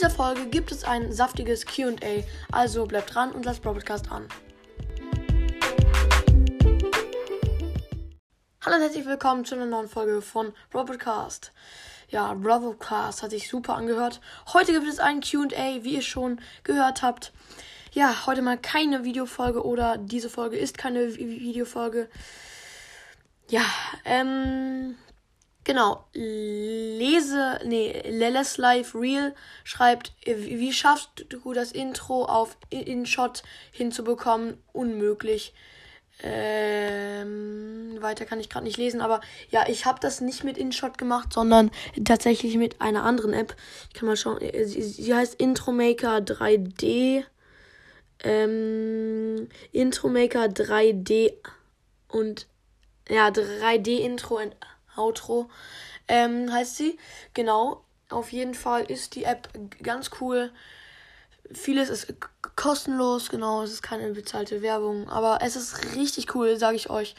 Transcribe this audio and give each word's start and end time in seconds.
dieser 0.00 0.08
Folge 0.08 0.46
gibt 0.46 0.72
es 0.72 0.82
ein 0.82 1.12
saftiges 1.12 1.66
QA, 1.66 2.24
also 2.50 2.86
bleibt 2.86 3.14
dran 3.14 3.32
und 3.32 3.44
lasst 3.44 3.60
Broadcast 3.60 4.10
an. 4.10 4.26
Hallo 8.64 8.76
und 8.76 8.80
herzlich 8.80 9.04
willkommen 9.04 9.44
zu 9.44 9.56
einer 9.56 9.66
neuen 9.66 9.90
Folge 9.90 10.22
von 10.22 10.54
Broadcast. 10.70 11.52
Ja, 12.08 12.32
Broadcast 12.32 13.22
hat 13.22 13.30
sich 13.30 13.50
super 13.50 13.74
angehört. 13.74 14.22
Heute 14.54 14.72
gibt 14.72 14.86
es 14.86 15.00
ein 15.00 15.20
QA, 15.20 15.84
wie 15.84 15.96
ihr 15.96 16.02
schon 16.02 16.40
gehört 16.64 17.02
habt. 17.02 17.34
Ja, 17.92 18.24
heute 18.24 18.40
mal 18.40 18.56
keine 18.56 19.04
Videofolge 19.04 19.62
oder 19.62 19.98
diese 19.98 20.30
Folge 20.30 20.56
ist 20.56 20.78
keine 20.78 21.14
Videofolge. 21.14 22.08
Ja, 23.50 23.66
ähm, 24.06 24.96
Genau, 25.70 26.04
lese, 26.14 27.60
nee, 27.64 28.02
Leles 28.10 28.58
Life 28.58 28.98
Real 28.98 29.36
schreibt, 29.62 30.12
wie 30.26 30.72
schaffst 30.72 31.26
du 31.28 31.52
das 31.52 31.70
Intro 31.70 32.24
auf 32.24 32.56
InShot 32.70 33.44
hinzubekommen? 33.70 34.60
Unmöglich. 34.72 35.54
Ähm, 36.24 37.98
weiter 38.00 38.24
kann 38.24 38.40
ich 38.40 38.50
gerade 38.50 38.64
nicht 38.64 38.78
lesen, 38.78 39.00
aber 39.00 39.20
ja, 39.50 39.64
ich 39.68 39.86
habe 39.86 40.00
das 40.00 40.20
nicht 40.20 40.42
mit 40.42 40.58
InShot 40.58 40.98
gemacht, 40.98 41.32
sondern 41.32 41.70
tatsächlich 42.04 42.56
mit 42.56 42.80
einer 42.80 43.04
anderen 43.04 43.32
App. 43.32 43.54
Ich 43.90 43.94
kann 43.94 44.08
mal 44.08 44.16
schauen, 44.16 44.40
äh, 44.40 44.64
sie, 44.64 45.14
heißt 45.14 45.36
Intromaker 45.36 46.16
3D. 46.16 47.22
Ähm, 48.24 49.48
Intromaker 49.70 50.46
3D 50.46 51.34
und 52.08 52.48
ja, 53.08 53.28
3D 53.28 53.98
Intro 53.98 54.38
und 54.38 54.56
Outro 55.00 55.48
ähm, 56.08 56.52
heißt 56.52 56.76
sie. 56.76 56.98
Genau. 57.34 57.84
Auf 58.08 58.32
jeden 58.32 58.54
Fall 58.54 58.84
ist 58.84 59.14
die 59.14 59.24
App 59.24 59.48
ganz 59.82 60.10
cool. 60.20 60.52
Vieles 61.52 61.88
ist 61.88 62.14
kostenlos, 62.56 63.28
genau, 63.28 63.62
es 63.62 63.72
ist 63.72 63.82
keine 63.82 64.10
bezahlte 64.10 64.62
Werbung, 64.62 65.08
aber 65.08 65.38
es 65.42 65.56
ist 65.56 65.96
richtig 65.96 66.34
cool, 66.34 66.56
sage 66.56 66.76
ich 66.76 66.90
euch. 66.90 67.14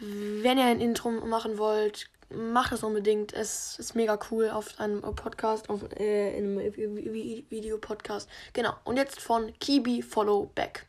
Wenn 0.00 0.58
ihr 0.58 0.64
ein 0.64 0.80
Intro 0.80 1.10
machen 1.10 1.58
wollt, 1.58 2.08
macht 2.30 2.72
das 2.72 2.82
unbedingt. 2.82 3.32
Es 3.32 3.78
ist 3.78 3.94
mega 3.94 4.18
cool 4.30 4.50
auf 4.50 4.78
einem 4.78 5.00
Podcast, 5.00 5.70
auf 5.70 5.80
äh, 5.98 6.36
einem 6.36 6.58
Videopodcast. 6.58 8.28
Genau. 8.52 8.74
Und 8.84 8.96
jetzt 8.96 9.20
von 9.20 9.52
Kibi 9.58 10.02
Follow 10.02 10.50
Back. 10.54 10.86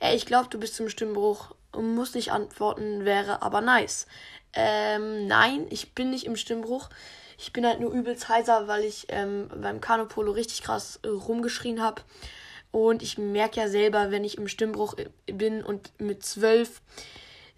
Ey, 0.00 0.16
ich 0.16 0.26
glaube, 0.26 0.48
du 0.50 0.58
bist 0.58 0.74
zum 0.74 0.88
Stimmbruch. 0.88 1.54
Muss 1.76 2.14
nicht 2.14 2.32
antworten, 2.32 3.04
wäre 3.04 3.42
aber 3.42 3.60
nice. 3.60 4.06
Ähm, 4.52 5.26
nein, 5.26 5.66
ich 5.70 5.94
bin 5.94 6.10
nicht 6.10 6.26
im 6.26 6.36
Stimmbruch. 6.36 6.88
Ich 7.38 7.52
bin 7.52 7.66
halt 7.66 7.80
nur 7.80 7.92
übelst 7.92 8.28
heiser, 8.28 8.66
weil 8.66 8.84
ich 8.84 9.06
ähm, 9.10 9.48
beim 9.54 9.80
Kanopolo 9.80 10.32
richtig 10.32 10.62
krass 10.62 10.98
äh, 11.02 11.08
rumgeschrien 11.08 11.80
habe. 11.80 12.02
Und 12.70 13.02
ich 13.02 13.16
merke 13.16 13.60
ja 13.60 13.68
selber, 13.68 14.10
wenn 14.10 14.24
ich 14.24 14.38
im 14.38 14.48
Stimmbruch 14.48 14.96
äh, 14.98 15.32
bin 15.32 15.62
und 15.62 15.92
mit 16.00 16.24
zwölf 16.24 16.82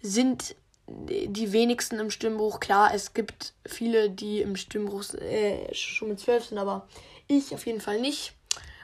sind 0.01 0.55
die 0.87 1.53
wenigsten 1.53 1.99
im 1.99 2.11
Stimmbruch. 2.11 2.59
Klar, 2.59 2.93
es 2.93 3.13
gibt 3.13 3.53
viele, 3.65 4.09
die 4.09 4.41
im 4.41 4.55
Stimmbruch 4.55 5.13
äh, 5.13 5.73
schon 5.73 6.09
mit 6.09 6.19
zwölf 6.19 6.45
sind, 6.45 6.57
aber 6.57 6.87
ich 7.27 7.53
auf 7.53 7.65
jeden 7.65 7.81
Fall 7.81 7.99
nicht. 7.99 8.33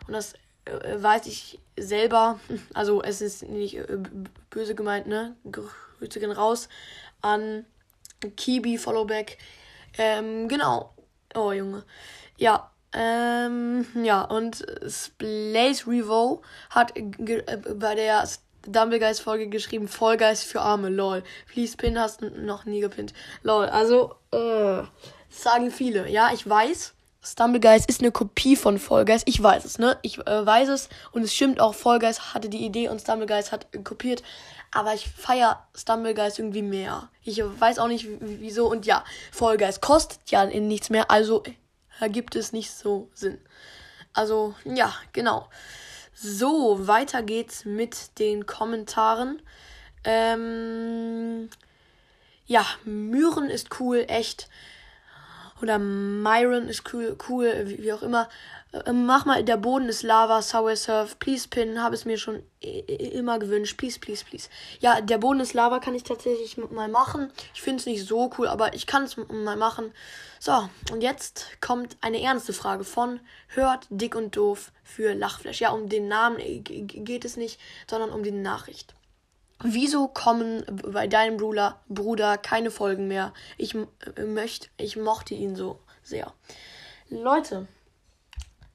Und 0.07 0.13
das 0.13 0.33
äh, 0.65 1.01
weiß 1.01 1.27
ich 1.27 1.59
selber. 1.77 2.39
Also 2.73 3.01
es 3.01 3.21
ist 3.21 3.43
nicht 3.43 3.75
äh, 3.77 3.97
böse 4.49 4.75
gemeint, 4.75 5.07
ne? 5.07 5.35
Grüße 5.51 6.19
gehen 6.19 6.31
raus 6.31 6.69
an 7.21 7.65
Kibi, 8.35 8.77
Followback. 8.77 9.37
Ähm, 9.97 10.47
genau. 10.47 10.93
Oh, 11.35 11.51
Junge. 11.51 11.83
Ja. 12.37 12.71
Ähm, 12.93 13.85
ja, 14.01 14.21
und 14.21 14.65
Blaze 15.17 15.87
Revo 15.87 16.41
hat 16.69 16.95
äh, 16.95 17.03
bei 17.75 17.95
der 17.95 18.27
Dumblegeist 18.65 19.21
Folge 19.21 19.49
geschrieben, 19.49 19.87
Vollgeist 19.87 20.45
für 20.45 20.61
Arme, 20.61 20.89
lol. 20.89 21.23
Please 21.47 21.75
Pin 21.75 21.99
hast 21.99 22.21
noch 22.21 22.65
nie 22.65 22.79
gepinnt. 22.79 23.13
Lol, 23.43 23.65
also, 23.65 24.15
äh, 24.31 24.83
sagen 25.29 25.71
viele. 25.71 26.09
Ja, 26.09 26.31
ich 26.33 26.47
weiß, 26.47 26.93
Stumblegeist 27.31 27.89
ist 27.89 28.01
eine 28.01 28.11
Kopie 28.11 28.55
von 28.55 28.79
Vollgeist. 28.79 29.27
Ich 29.27 29.41
weiß 29.41 29.65
es, 29.65 29.79
ne? 29.79 29.97
Ich 30.01 30.17
äh, 30.19 30.45
weiß 30.45 30.69
es 30.69 30.89
und 31.11 31.23
es 31.23 31.33
stimmt 31.33 31.59
auch, 31.59 31.75
Vollgeist 31.75 32.33
hatte 32.33 32.49
die 32.49 32.65
Idee 32.65 32.89
und 32.89 33.01
Stumblegeist 33.01 33.51
hat 33.51 33.67
äh, 33.73 33.79
kopiert. 33.79 34.23
Aber 34.71 34.93
ich 34.93 35.07
feiere 35.09 35.65
Stumblegeist 35.75 36.39
irgendwie 36.39 36.61
mehr. 36.61 37.09
Ich 37.23 37.41
weiß 37.43 37.79
auch 37.79 37.87
nicht 37.87 38.07
wieso. 38.19 38.69
Und 38.69 38.85
ja, 38.85 39.03
Vollgeist 39.31 39.81
kostet 39.81 40.19
ja 40.27 40.45
nichts 40.45 40.89
mehr, 40.89 41.09
also 41.11 41.43
ergibt 41.99 42.35
es 42.35 42.53
nicht 42.53 42.71
so 42.71 43.09
Sinn. 43.13 43.39
Also, 44.13 44.55
ja, 44.65 44.93
genau. 45.13 45.47
So, 46.13 46.87
weiter 46.87 47.23
geht's 47.23 47.65
mit 47.65 48.19
den 48.19 48.45
Kommentaren. 48.45 49.41
Ähm, 50.03 51.49
ja, 52.45 52.65
Myren 52.85 53.49
ist 53.49 53.79
cool, 53.79 54.05
echt 54.07 54.49
oder 55.61 55.79
Myron 55.79 56.67
ist 56.67 56.93
cool, 56.93 57.17
cool 57.27 57.51
wie, 57.65 57.91
auch 57.91 58.01
immer. 58.01 58.29
Äh, 58.71 58.91
mach 58.91 59.25
mal, 59.25 59.43
der 59.43 59.57
Boden 59.57 59.89
ist 59.89 60.03
Lava, 60.03 60.41
Sour 60.41 60.75
Surf, 60.75 61.17
please 61.19 61.47
pin, 61.47 61.81
habe 61.81 61.95
es 61.95 62.05
mir 62.05 62.17
schon 62.17 62.43
immer 62.61 63.39
gewünscht, 63.39 63.77
please, 63.77 63.99
please, 63.99 64.23
please. 64.25 64.49
Ja, 64.79 65.01
der 65.01 65.17
Boden 65.17 65.39
ist 65.39 65.53
Lava 65.53 65.79
kann 65.79 65.95
ich 65.95 66.03
tatsächlich 66.03 66.57
mal 66.57 66.89
machen. 66.89 67.31
Ich 67.53 67.61
finde 67.61 67.79
es 67.79 67.85
nicht 67.85 68.05
so 68.05 68.29
cool, 68.37 68.47
aber 68.47 68.73
ich 68.73 68.87
kann 68.87 69.03
es 69.03 69.17
mal 69.17 69.55
machen. 69.55 69.91
So, 70.39 70.69
und 70.91 71.01
jetzt 71.01 71.61
kommt 71.61 71.97
eine 72.01 72.21
ernste 72.21 72.53
Frage 72.53 72.83
von 72.83 73.19
Hört 73.47 73.87
Dick 73.89 74.15
und 74.15 74.35
Doof 74.35 74.71
für 74.83 75.13
Lachflash. 75.13 75.61
Ja, 75.61 75.71
um 75.71 75.89
den 75.89 76.07
Namen 76.07 76.37
geht 76.63 77.25
es 77.25 77.37
nicht, 77.37 77.59
sondern 77.89 78.11
um 78.11 78.23
die 78.23 78.31
Nachricht. 78.31 78.93
Wieso 79.63 80.07
kommen 80.07 80.63
bei 80.85 81.07
deinem 81.07 81.37
Bruder, 81.37 81.79
Bruder 81.89 82.37
keine 82.37 82.69
Folgen 82.69 83.07
mehr? 83.07 83.33
Ich 83.57 83.75
äh, 83.75 84.23
möchte, 84.23 84.67
ich 84.77 84.97
mochte 84.97 85.33
ihn 85.33 85.55
so 85.55 85.79
sehr. 86.03 86.33
Leute, 87.09 87.67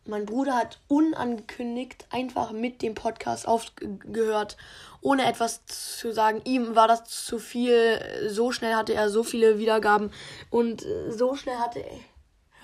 mein 0.04 0.26
Bruder 0.26 0.56
hat 0.56 0.80
unangekündigt 0.88 2.06
einfach 2.10 2.50
mit 2.50 2.82
dem 2.82 2.94
Podcast 2.94 3.46
aufgehört, 3.46 4.56
ohne 5.00 5.24
etwas 5.26 5.64
zu 5.66 6.12
sagen. 6.12 6.40
Ihm 6.44 6.74
war 6.74 6.88
das 6.88 7.04
zu 7.04 7.38
viel. 7.38 8.00
So 8.28 8.50
schnell 8.50 8.74
hatte 8.74 8.94
er 8.94 9.08
so 9.08 9.22
viele 9.22 9.58
Wiedergaben 9.58 10.10
und 10.50 10.84
äh, 10.84 11.12
so 11.12 11.36
schnell 11.36 11.58
hatte 11.58 11.84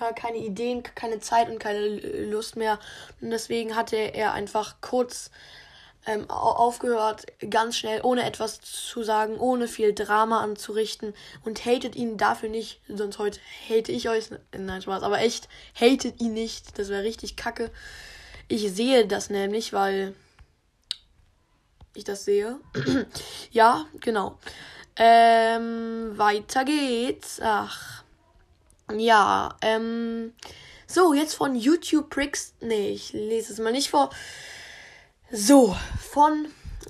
er 0.01 0.13
keine 0.13 0.37
Ideen, 0.37 0.83
keine 0.83 1.19
Zeit 1.19 1.49
und 1.49 1.59
keine 1.59 1.87
Lust 2.25 2.57
mehr. 2.57 2.79
Und 3.21 3.29
deswegen 3.29 3.77
hatte 3.77 3.95
er 3.95 4.33
einfach 4.33 4.81
kurz 4.81 5.31
ähm, 6.05 6.29
aufgehört, 6.29 7.25
ganz 7.49 7.77
schnell, 7.77 8.01
ohne 8.03 8.23
etwas 8.25 8.61
zu 8.61 9.03
sagen, 9.03 9.37
ohne 9.37 9.67
viel 9.67 9.93
Drama 9.93 10.41
anzurichten 10.41 11.13
und 11.43 11.65
hatet 11.65 11.95
ihn 11.95 12.17
dafür 12.17 12.49
nicht, 12.49 12.81
sonst 12.87 13.19
heute 13.19 13.39
hate 13.69 13.91
ich 13.91 14.09
euch. 14.09 14.29
Nein, 14.57 14.81
Spaß, 14.81 15.03
aber 15.03 15.19
echt, 15.19 15.49
hatet 15.79 16.21
ihn 16.21 16.33
nicht, 16.33 16.77
das 16.79 16.89
wäre 16.89 17.03
richtig 17.03 17.35
kacke. 17.35 17.71
Ich 18.47 18.71
sehe 18.71 19.05
das 19.05 19.29
nämlich, 19.29 19.73
weil 19.73 20.15
ich 21.93 22.03
das 22.03 22.25
sehe. 22.25 22.59
ja, 23.51 23.85
genau. 23.99 24.37
Ähm, 24.95 26.17
weiter 26.17 26.65
geht's. 26.65 27.39
Ach. 27.41 28.03
Ja, 28.97 29.55
ähm. 29.61 30.33
So, 30.87 31.13
jetzt 31.13 31.35
von 31.35 31.55
YouTube 31.55 32.09
Pricks. 32.09 32.55
Nee, 32.61 32.89
ich 32.89 33.13
lese 33.13 33.53
es 33.53 33.59
mal 33.59 33.71
nicht 33.71 33.91
vor. 33.91 34.09
So, 35.31 35.75
von. 35.99 36.47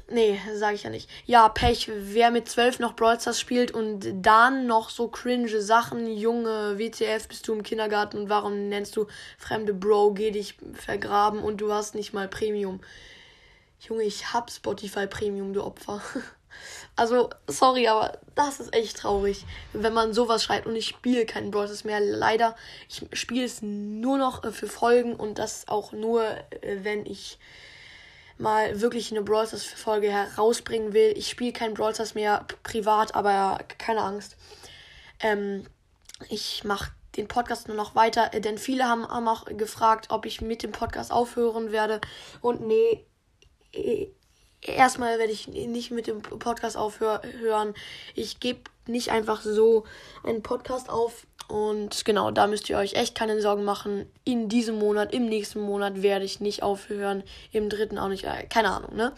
Nee, 0.09 0.39
sage 0.55 0.75
ich 0.75 0.83
ja 0.83 0.89
nicht. 0.89 1.09
Ja, 1.25 1.50
Pech. 1.50 1.91
Wer 1.94 2.31
mit 2.31 2.47
12 2.47 2.79
noch 2.79 2.95
Brawl 2.95 3.19
Stars 3.19 3.39
spielt 3.39 3.72
und 3.72 4.07
dann 4.25 4.66
noch 4.66 4.89
so 4.89 5.09
cringe 5.09 5.61
Sachen, 5.61 6.07
Junge, 6.07 6.79
WTF, 6.79 7.27
bist 7.27 7.47
du 7.47 7.53
im 7.53 7.63
Kindergarten 7.63 8.18
und 8.18 8.30
warum 8.30 8.69
nennst 8.69 8.95
du 8.95 9.07
fremde 9.38 9.74
Bro, 9.74 10.13
geh 10.13 10.31
dich 10.31 10.56
vergraben 10.74 11.44
und 11.44 11.59
du 11.59 11.74
hast 11.74 11.95
nicht 11.95 12.13
mal 12.13 12.30
Premium. 12.30 12.80
Junge, 13.81 14.03
ich 14.03 14.33
hab 14.33 14.50
Spotify 14.50 15.06
Premium, 15.06 15.53
du 15.53 15.63
Opfer. 15.63 16.01
Also, 16.95 17.30
sorry, 17.47 17.88
aber 17.88 18.18
das 18.36 18.59
ist 18.59 18.74
echt 18.74 18.97
traurig, 18.97 19.45
wenn 19.71 19.94
man 19.94 20.13
sowas 20.13 20.44
schreibt 20.44 20.65
und 20.65 20.75
ich 20.75 20.88
spiele 20.88 21.25
keinen 21.25 21.51
Brawl 21.51 21.68
Stars 21.68 21.86
mehr. 21.86 22.01
Leider, 22.01 22.56
ich 22.89 23.06
spiele 23.13 23.45
es 23.45 23.62
nur 23.62 24.18
noch 24.18 24.44
äh, 24.44 24.51
für 24.51 24.68
Folgen 24.68 25.15
und 25.15 25.38
das 25.38 25.69
auch 25.69 25.94
nur, 25.94 26.25
äh, 26.25 26.80
wenn 26.81 27.06
ich 27.06 27.38
mal 28.39 28.81
wirklich 28.81 29.12
eine 29.12 29.21
Brawl 29.21 29.47
Stars 29.47 29.65
Folge 29.65 30.12
herausbringen 30.12 30.94
will. 30.94 31.13
Ich 31.15 31.30
spiele 31.30 31.53
kein 31.53 31.74
Brawl 31.74 31.94
Stars 31.94 32.15
mehr 32.15 32.45
privat, 32.63 33.15
aber 33.15 33.59
keine 33.77 34.01
Angst. 34.01 34.38
Ähm, 35.19 35.65
ich 36.30 36.63
mache 36.63 36.91
den 37.18 37.27
Podcast 37.27 37.68
nur 37.68 37.75
noch 37.75 37.95
weiter, 37.95 38.30
denn 38.30 38.57
viele 38.57 38.86
haben, 38.86 39.07
haben 39.07 39.27
auch 39.27 39.45
gefragt, 39.45 40.07
ob 40.09 40.25
ich 40.25 40.41
mit 40.41 40.63
dem 40.63 40.71
Podcast 40.71 41.12
aufhören 41.12 41.71
werde. 41.71 42.00
Und 42.41 42.62
nee, 42.62 43.06
eh, 43.74 44.07
erstmal 44.62 45.19
werde 45.19 45.33
ich 45.33 45.47
nicht 45.47 45.91
mit 45.91 46.07
dem 46.07 46.21
Podcast 46.21 46.77
aufhören. 46.77 47.74
Ich 48.15 48.39
gebe 48.39 48.62
nicht 48.88 49.12
einfach 49.12 49.41
so 49.41 49.86
einen 50.24 50.44
Podcast 50.44 50.89
auf 50.89 51.25
Und 51.50 52.06
genau, 52.06 52.30
da 52.30 52.48
müsst 52.48 52.69
ihr 52.69 52.78
euch 52.78 52.94
echt 52.94 53.16
keine 53.16 53.42
Sorgen 53.42 53.63
machen. 53.63 54.06
In 54.24 54.50
diesem 54.50 54.78
Monat, 54.78 55.13
im 55.13 55.25
nächsten 55.25 55.60
Monat 55.60 56.04
werde 56.04 56.24
ich 56.24 56.40
nicht 56.40 56.62
aufhören. 56.62 57.24
Im 57.51 57.69
dritten 57.69 57.98
auch 57.98 58.07
nicht. 58.07 58.24
Äh, 58.24 58.46
keine 58.48 58.72
Ahnung, 58.72 58.96
ne? 58.96 59.13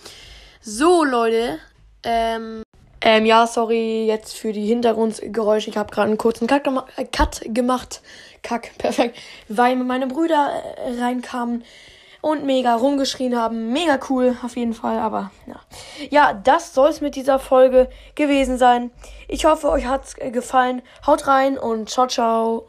So, 0.62 1.04
Leute. 1.04 1.60
Ähm, 2.04 2.63
ähm, 3.01 3.25
ja, 3.25 3.48
sorry 3.48 4.06
jetzt 4.06 4.38
für 4.38 4.54
die 4.54 4.66
Hintergrundgeräusche. 4.66 5.69
Ich 5.69 5.78
habe 5.78 5.92
gerade 5.92 6.07
einen 6.07 6.18
kurzen 6.18 6.48
Cut, 6.48 6.63
gema 6.63 6.86
äh, 6.95 7.06
Cut, 7.06 7.42
gemacht. 7.45 8.01
Kack, 8.44 8.72
perfekt. 8.78 9.18
Weil 9.50 9.75
meine 9.75 10.07
Brüder 10.07 10.51
äh, 10.78 11.01
reinkamen 11.01 11.63
und 12.21 12.45
mega 12.45 12.75
rumgeschrien 12.75 13.35
haben. 13.35 13.73
Mega 13.73 14.00
cool, 14.09 14.38
auf 14.44 14.56
jeden 14.56 14.73
Fall. 14.73 15.00
Aber 15.00 15.31
ja, 15.47 15.56
ja 16.09 16.33
das 16.33 16.73
soll 16.73 16.89
es 16.89 17.01
mit 17.01 17.15
dieser 17.15 17.39
Folge 17.39 17.89
gewesen 18.15 18.57
sein. 18.57 18.91
Ich 19.27 19.45
hoffe, 19.45 19.69
euch 19.69 19.85
hat's 19.88 20.15
äh, 20.18 20.31
gefallen. 20.31 20.81
Haut 21.06 21.27
rein 21.27 21.57
und 21.57 21.89
ciao, 21.89 22.07
ciao. 22.07 22.68